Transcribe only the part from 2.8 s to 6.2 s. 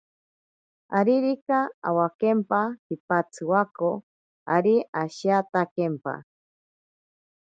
kipatsiwako, ari ashijatakempa.